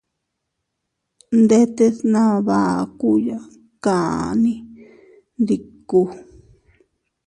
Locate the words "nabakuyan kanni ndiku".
2.11-6.01